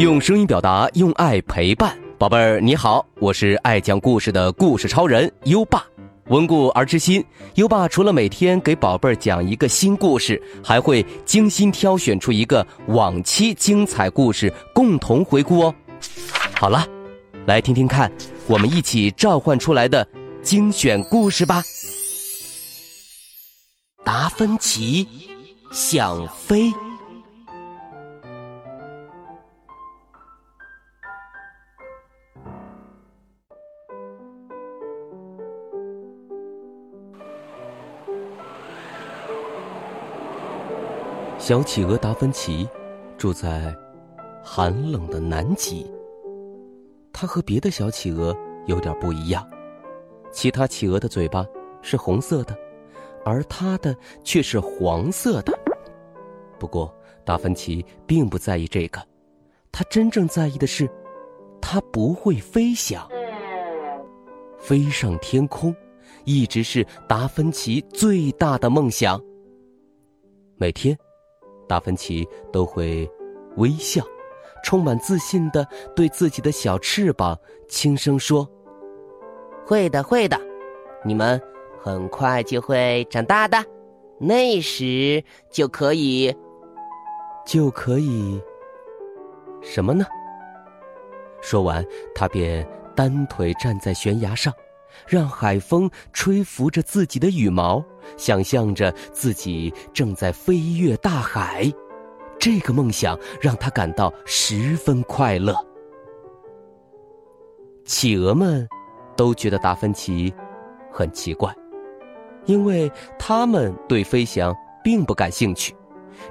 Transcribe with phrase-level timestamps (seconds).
[0.00, 5.84] 用声音表达，用爱陪伴，宝贝儿你好，我是爱讲故事的故事超人优爸。
[6.28, 7.22] 温故而知新，
[7.56, 15.74] 优爸除了每天给宝贝儿讲一个新故事，还会精心挑选出一个往期精彩故事共同回顾哦。
[16.54, 16.86] 好了，
[17.44, 18.10] 来听听看，
[18.46, 20.08] 我们一起召唤出来的
[20.40, 21.62] 精选故事吧。
[24.02, 25.06] 达芬奇
[25.70, 26.72] 想飞。
[41.40, 42.68] 小企鹅达芬奇
[43.16, 43.74] 住在
[44.44, 45.90] 寒冷的南极。
[47.14, 49.48] 它和别的小企鹅有点不一样，
[50.30, 51.46] 其他企鹅的嘴巴
[51.80, 52.54] 是红色的，
[53.24, 55.58] 而它的却是黄色的。
[56.58, 59.00] 不过达芬奇并不在意这个，
[59.72, 60.86] 他真正在意的是，
[61.58, 63.08] 他不会飞翔。
[64.58, 65.74] 飞上天空，
[66.26, 69.18] 一直是达芬奇最大的梦想。
[70.56, 70.96] 每天。
[71.70, 73.08] 达芬奇都会
[73.56, 74.02] 微笑，
[74.64, 78.44] 充满自信的对自己的小翅膀轻声说
[79.64, 80.36] ：“会的，会的，
[81.04, 81.40] 你们
[81.80, 83.64] 很快就会长大的，
[84.18, 86.34] 那时就可以，
[87.46, 88.42] 就可以
[89.62, 90.04] 什么呢？”
[91.40, 94.52] 说完，他便单腿站在悬崖上。
[95.06, 97.84] 让海风吹拂着自己的羽毛，
[98.16, 101.72] 想象着自己正在飞越大海，
[102.38, 105.54] 这个梦想让他感到十分快乐。
[107.84, 108.68] 企鹅们
[109.16, 110.32] 都觉得达芬奇
[110.92, 111.52] 很奇怪，
[112.44, 114.54] 因为他们对飞翔
[114.84, 115.74] 并不感兴趣，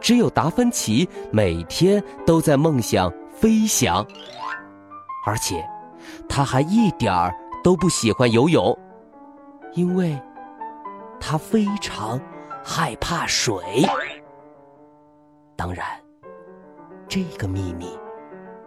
[0.00, 4.06] 只有达芬奇每天都在梦想飞翔，
[5.24, 5.64] 而且
[6.28, 7.34] 他还一点儿。
[7.66, 8.78] 都不喜欢游泳，
[9.72, 10.16] 因为
[11.18, 12.16] 他非常
[12.62, 13.60] 害怕水。
[15.56, 15.84] 当然，
[17.08, 17.98] 这个秘密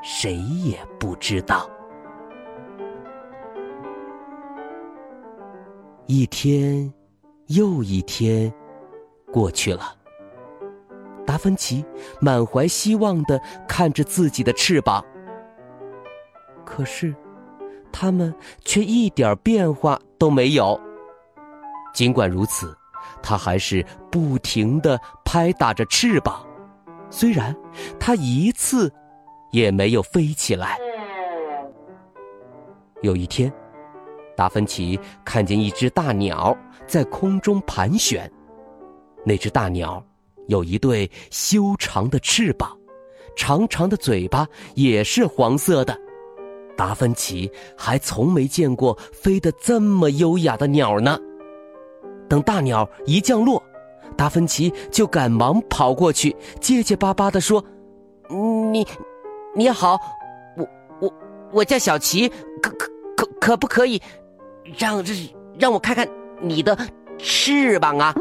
[0.00, 1.68] 谁也不知道。
[6.06, 6.94] 一天
[7.48, 8.54] 又一天
[9.32, 9.92] 过去了，
[11.26, 11.84] 达芬奇
[12.20, 15.04] 满怀希望的看着自己的翅膀，
[16.64, 17.12] 可是。
[17.96, 18.34] 他们
[18.64, 20.78] 却一点变化都没有。
[21.94, 22.76] 尽管如此，
[23.22, 26.44] 他还是不停的拍打着翅膀，
[27.08, 27.54] 虽然
[28.00, 28.92] 他一次
[29.52, 30.76] 也没有飞起来。
[33.02, 33.52] 有一天，
[34.36, 36.56] 达芬奇看见一只大鸟
[36.88, 38.28] 在空中盘旋，
[39.24, 40.04] 那只大鸟
[40.48, 42.76] 有一对修长的翅膀，
[43.36, 45.96] 长长的嘴巴也是黄色的。
[46.76, 51.18] 达芬奇还从没见过飞得这么优雅的鸟呢。
[52.28, 53.62] 等大鸟一降落，
[54.16, 57.64] 达芬奇就赶忙跑过去，结结巴巴地说
[58.72, 58.86] ：“你，
[59.54, 59.98] 你好，
[60.56, 60.68] 我
[61.00, 61.14] 我
[61.52, 62.28] 我叫小琪，
[62.62, 64.00] 可可可可不可以
[64.78, 65.12] 让这
[65.58, 66.08] 让我看看
[66.40, 66.76] 你的
[67.18, 68.14] 翅膀啊？”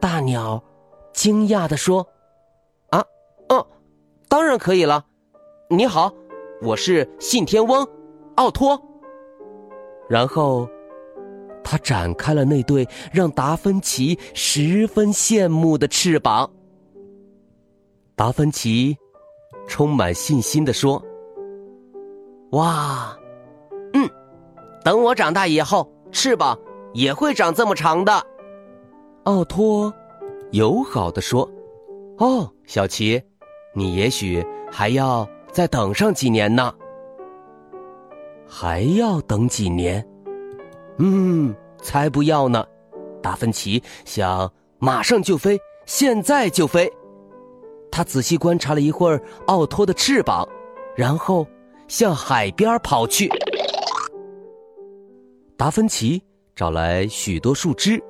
[0.00, 0.62] 大鸟
[1.12, 2.06] 惊讶地说
[2.90, 3.04] ：“啊，
[3.48, 3.66] 哦，
[4.28, 5.06] 当然可以了。
[5.68, 6.12] 你好。”
[6.62, 7.86] 我是信天翁，
[8.34, 8.78] 奥托。
[10.10, 10.68] 然后，
[11.64, 16.50] 他展开了那对让达芬奇十分羡慕的翅膀。
[18.14, 18.94] 达芬奇
[19.66, 21.02] 充满信心的说
[22.52, 23.16] ：“哇，
[23.94, 24.06] 嗯，
[24.84, 26.58] 等我长大以后，翅膀
[26.92, 28.22] 也会长这么长的。”
[29.24, 29.90] 奥托
[30.50, 31.50] 友好的说
[32.18, 33.22] ：“哦，小奇，
[33.74, 36.72] 你也许还要。”再等上几年呢？
[38.46, 40.06] 还要等几年？
[40.98, 42.64] 嗯，才不要呢！
[43.22, 46.90] 达芬奇想马上就飞，现在就飞。
[47.90, 50.48] 他仔细观察了一会儿奥托的翅膀，
[50.96, 51.46] 然后
[51.88, 53.28] 向海边跑去。
[55.56, 56.22] 达芬奇
[56.54, 58.02] 找来许多树枝，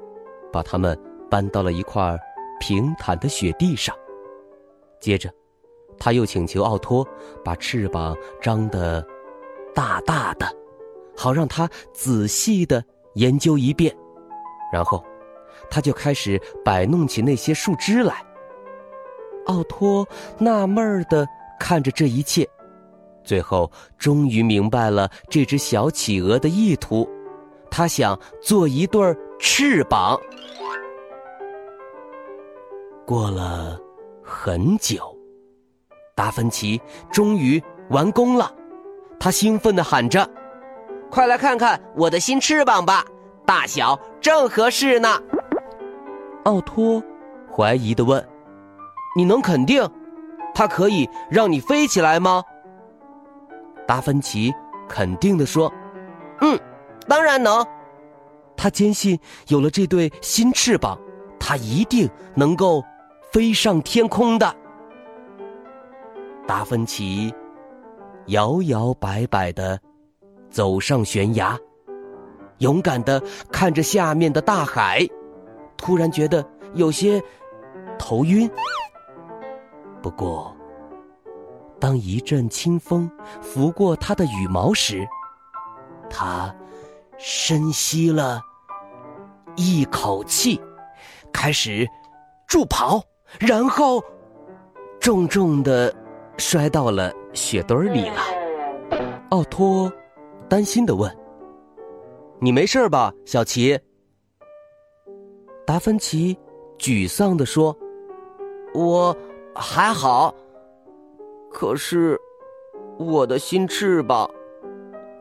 [0.53, 0.99] 把它们
[1.31, 2.17] 搬到了一块
[2.61, 3.97] 平坦的雪地上，
[5.01, 5.31] 接着。
[6.01, 7.07] 他又请求奥托
[7.45, 9.07] 把翅膀张得
[9.75, 10.51] 大大的，
[11.17, 12.83] 好让他仔细的
[13.15, 13.95] 研究一遍。
[14.73, 15.05] 然后，
[15.71, 18.25] 他就开始摆弄起那些树枝来。
[19.47, 20.07] 奥托
[20.39, 21.27] 纳闷儿的
[21.59, 22.49] 看着这一切，
[23.23, 27.09] 最后终于明白了这只小企鹅的意图。
[27.71, 30.19] 他想做一对翅膀。
[33.07, 33.79] 过了
[34.23, 35.20] 很久。
[36.15, 36.81] 达芬奇
[37.11, 38.53] 终于完工了，
[39.19, 40.29] 他兴奋地喊着
[41.11, 43.05] ：“快来看看我的新翅膀吧，
[43.47, 45.21] 大小正合适呢。”
[46.45, 47.03] 奥托
[47.55, 48.27] 怀疑地问
[49.17, 49.89] ：“你能肯定，
[50.55, 52.43] 它可以让你飞起来吗？”
[53.87, 54.55] 达芬奇
[54.89, 55.73] 肯定地说
[56.41, 56.59] ：“嗯，
[57.09, 57.67] 当然能。”
[58.57, 59.19] 他坚信
[59.49, 60.99] 有了这对新翅膀，
[61.39, 62.85] 他一定能够
[63.33, 64.55] 飞上天空的。
[66.51, 67.33] 达芬奇
[68.27, 69.79] 摇摇摆摆的
[70.51, 71.57] 走上悬崖，
[72.59, 75.09] 勇敢的看着下面的大海，
[75.77, 76.45] 突然觉得
[76.75, 77.23] 有些
[78.01, 78.51] 头晕。
[80.03, 80.53] 不过，
[81.79, 83.09] 当一阵清风
[83.41, 85.07] 拂过他的羽毛时，
[86.11, 86.53] 他
[87.17, 88.43] 深吸了
[89.55, 90.61] 一口气，
[91.33, 91.89] 开始
[92.49, 93.01] 助跑，
[93.39, 94.03] 然后
[94.99, 95.95] 重重的。
[96.41, 98.17] 摔到了雪堆里了，
[99.29, 99.93] 奥托
[100.49, 101.15] 担心的问
[102.41, 103.79] ：“你没事吧，小奇？”
[105.67, 106.37] 达芬奇
[106.79, 107.77] 沮丧的说
[108.73, 109.15] ：“我
[109.55, 110.35] 还好，
[111.53, 112.19] 可是
[112.99, 114.29] 我的新翅膀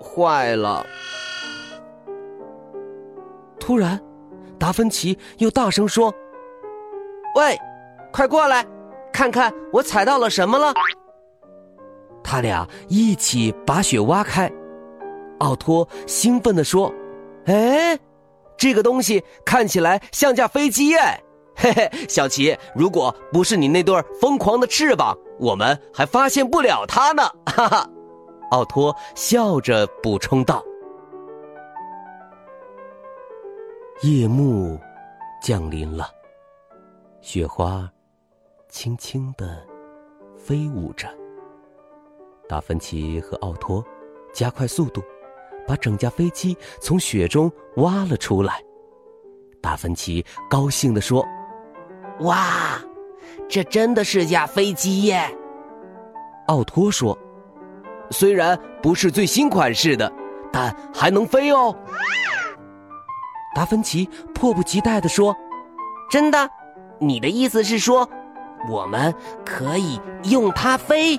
[0.02, 0.86] 坏了。”
[3.60, 4.02] 突然，
[4.58, 6.12] 达芬奇又大声说
[7.36, 7.56] ：“喂，
[8.12, 8.66] 快过来，
[9.12, 10.74] 看看我踩到了什么了！”
[12.30, 14.52] 他俩一起把雪挖开，
[15.40, 16.94] 奥托兴奋地说
[17.50, 17.98] ：“哎，
[18.56, 21.20] 这个东西看起来像架飞机哎！
[21.58, 27.90] 嘿嘿，小奇，如果不是你那对疯狂的翅膀，我们还发现不了它呢！”哈哈，
[28.52, 30.64] 奥托笑着补充道。
[34.04, 34.80] 夜幕
[35.42, 36.08] 降临了，
[37.22, 37.90] 雪花
[38.70, 39.66] 轻轻的
[40.38, 41.08] 飞舞着。
[42.50, 43.86] 达芬奇和奥托
[44.34, 45.04] 加快速度，
[45.68, 48.60] 把整架飞机从雪中挖了出来。
[49.62, 51.24] 达芬奇高兴地说
[52.22, 52.82] ：“哇，
[53.48, 55.30] 这真的是架飞机耶！”
[56.50, 57.16] 奥托说
[58.10, 60.12] ：“虽然不是最新款式的，
[60.52, 61.76] 但还能飞哦。”
[63.54, 65.36] 达芬奇迫不及待地说
[66.10, 66.50] ：“真的？
[66.98, 68.10] 你的意思是说，
[68.72, 69.14] 我们
[69.46, 71.16] 可以用它飞？”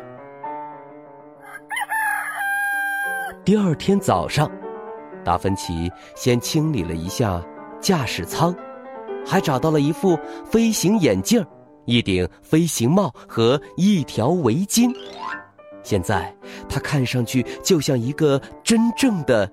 [3.43, 4.51] 第二天早上，
[5.25, 7.43] 达芬奇先清理了一下
[7.81, 8.55] 驾驶舱，
[9.27, 11.45] 还找到了一副飞行眼镜、
[11.87, 14.95] 一顶飞行帽和一条围巾。
[15.83, 16.35] 现在
[16.69, 19.51] 他看上去就像一个真正的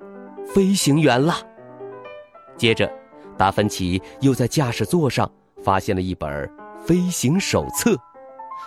[0.54, 1.36] 飞行员了。
[2.58, 2.92] 接着，
[3.38, 5.30] 达芬奇又在驾驶座上
[5.64, 6.52] 发现了一本
[6.86, 7.96] 飞行手册，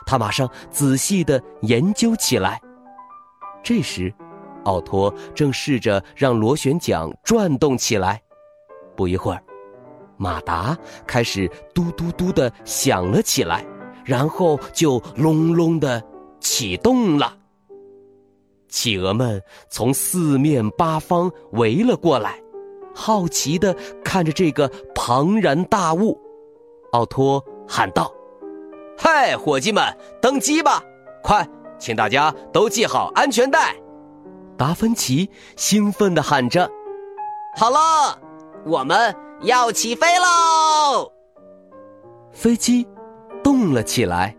[0.06, 2.58] 他马上仔细的研究起来。
[3.62, 4.12] 这时，
[4.64, 8.20] 奥托正试着让螺旋桨转动起来，
[8.96, 9.42] 不一会儿，
[10.16, 10.76] 马达
[11.06, 13.64] 开始嘟嘟嘟的响了起来，
[14.04, 16.02] 然后就隆隆的
[16.40, 17.36] 启动了。
[18.68, 22.38] 企鹅们从四面八方围了过来，
[22.94, 23.74] 好奇的
[24.04, 26.20] 看着这个庞然大物。
[26.92, 28.12] 奥托喊道
[28.98, 30.82] ：“嗨，伙计们，登机吧！
[31.22, 33.74] 快，请大家都系好安全带。”
[34.60, 36.70] 达芬奇兴奋地喊着
[37.56, 38.20] ：“好了，
[38.66, 41.10] 我们要起飞喽！”
[42.30, 42.86] 飞机
[43.42, 44.36] 动了起来，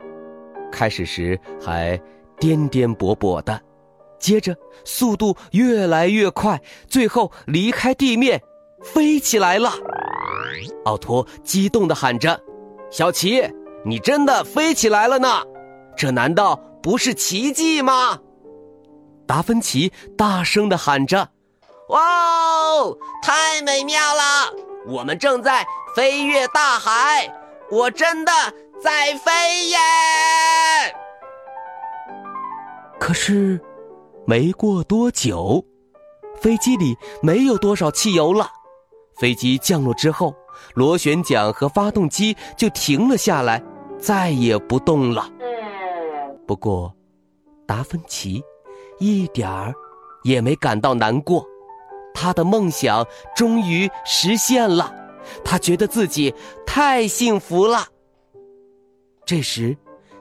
[0.71, 1.99] 开始时还
[2.37, 3.59] 颠颠簸簸的，
[4.19, 8.39] 接着速度越来越快，最后离开地面，
[8.79, 9.71] 飞起来了。
[10.85, 12.39] 奥托激动地喊着
[12.93, 13.41] ：“小奇，
[13.83, 15.41] 你真的飞起来了呢！
[15.97, 18.19] 这难道不是奇迹吗？”
[19.31, 21.29] 达芬奇大声的喊着
[21.87, 24.51] ：“哇哦，太美妙了！
[24.85, 27.33] 我们正在飞越大海，
[27.71, 28.31] 我真的
[28.83, 29.77] 在飞耶！”
[32.99, 33.57] 可是，
[34.27, 35.65] 没过多久，
[36.41, 38.51] 飞机里没有多少汽油了。
[39.17, 40.35] 飞机降落之后，
[40.73, 43.63] 螺旋桨和发动机就停了下来，
[43.97, 45.29] 再也不动了。
[46.45, 46.93] 不过，
[47.65, 48.43] 达芬奇。
[49.01, 49.73] 一点儿
[50.21, 51.43] 也没感到难过，
[52.13, 53.03] 他的梦想
[53.35, 54.93] 终于实现了，
[55.43, 56.31] 他觉得自己
[56.67, 57.87] 太幸福了。
[59.25, 59.75] 这时，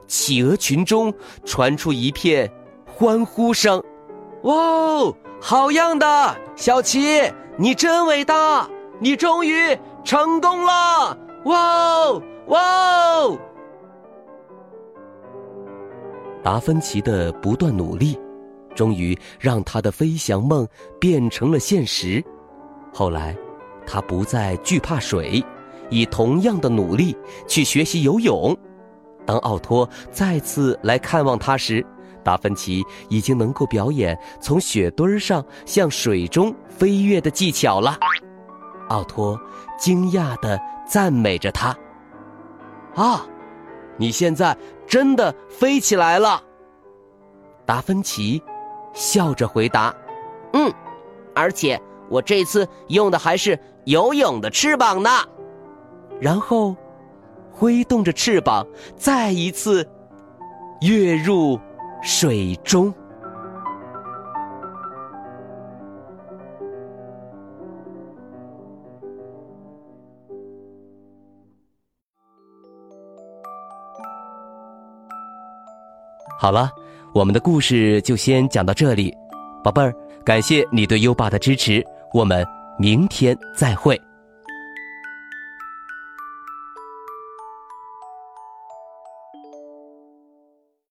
[0.06, 1.12] 企鹅群中
[1.44, 2.50] 传出一片
[2.86, 3.84] 欢呼声
[4.44, 8.66] ：“哇哦，好样的，小奇，你真伟大，
[8.98, 11.18] 你终于成功了！
[11.44, 13.36] 哇哦，哇哦！”
[16.42, 18.18] 达芬奇的不断努力，
[18.80, 20.66] 终于让他的飞翔梦
[20.98, 22.24] 变成了现实。
[22.94, 23.36] 后来，
[23.86, 25.44] 他不再惧怕水，
[25.90, 27.14] 以同样的努力
[27.46, 28.56] 去学习游泳。
[29.26, 31.84] 当奥托再次来看望他时，
[32.24, 37.98] 达芬奇已经能够表演从雪堆上向水中飞跃的技巧了。
[38.88, 39.38] 奥托
[39.78, 40.58] 惊讶地
[40.88, 41.76] 赞美着他
[42.96, 43.26] ：“啊，
[43.98, 44.56] 你现在
[44.86, 46.42] 真的飞起来了！”
[47.66, 48.42] 达芬奇
[48.92, 49.94] 笑着回答
[50.52, 50.72] ：“嗯，
[51.34, 55.10] 而且我这次用的还是游泳的翅膀呢。”
[56.20, 56.76] 然后，
[57.50, 58.66] 挥动着翅膀，
[58.96, 59.88] 再一次
[60.82, 61.58] 跃入
[62.02, 62.92] 水中。
[76.38, 76.70] 好了，
[77.12, 79.12] 我们的故事就先讲到这里，
[79.64, 79.92] 宝贝儿，
[80.24, 82.46] 感谢你对优爸的支持，我们
[82.78, 84.00] 明天再会。